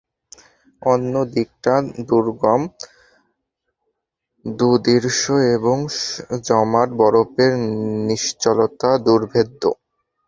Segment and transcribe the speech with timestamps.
[0.81, 1.73] অন্য দিকটা
[2.09, 2.61] দুর্গম,
[4.45, 5.25] দুর্দৃশ্য
[5.55, 5.77] এবং
[6.43, 7.51] জমাট বরফের
[8.09, 9.63] নিশ্চলতায় দুর্ভেদ্য।